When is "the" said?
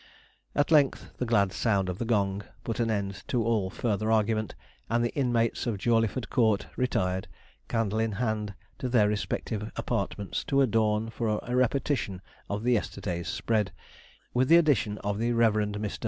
1.17-1.27, 1.99-2.05, 5.05-5.13, 12.63-12.71, 14.47-14.57, 15.19-15.33